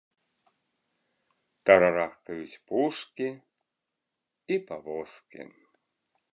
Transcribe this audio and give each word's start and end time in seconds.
Тарарахкаюць 1.69 2.61
пушкі 2.71 3.29
і 4.55 4.61
павозкі. 4.71 5.41